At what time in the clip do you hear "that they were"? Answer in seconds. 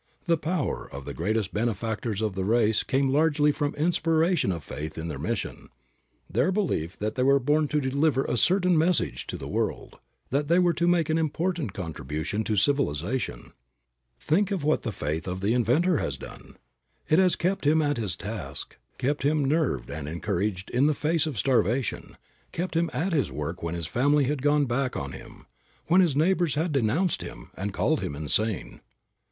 6.97-7.37, 10.31-10.73